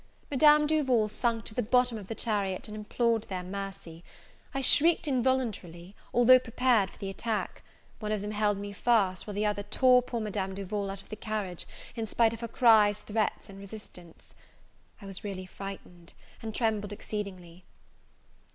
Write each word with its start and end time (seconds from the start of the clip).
Madame 0.31 0.65
Duval 0.65 1.07
sunk 1.07 1.45
to 1.45 1.53
the 1.53 1.61
bottom 1.61 1.95
of 1.95 2.07
the 2.07 2.15
chariot, 2.15 2.67
and 2.67 2.75
implored 2.75 3.21
their 3.25 3.43
mercy. 3.43 4.03
I 4.51 4.59
shrieked 4.59 5.07
involuntarily, 5.07 5.95
although 6.11 6.39
prepared 6.39 6.89
for 6.89 6.97
the 6.97 7.11
attack: 7.11 7.61
one 7.99 8.11
of 8.11 8.23
them 8.23 8.31
held 8.31 8.57
me 8.57 8.73
fast, 8.73 9.27
while 9.27 9.35
the 9.35 9.45
other 9.45 9.61
tore 9.61 10.01
poor 10.01 10.19
Madame 10.19 10.55
Duval 10.55 10.89
out 10.89 11.03
of 11.03 11.09
the 11.09 11.15
carriage, 11.15 11.67
in 11.95 12.07
spite 12.07 12.33
of 12.33 12.39
her 12.39 12.47
cries, 12.47 13.01
threats, 13.03 13.47
and 13.47 13.59
resistance. 13.59 14.33
I 15.03 15.05
was 15.05 15.23
really 15.23 15.45
frightened, 15.45 16.13
and 16.41 16.55
trembled 16.55 16.91
exceedingly. 16.91 17.65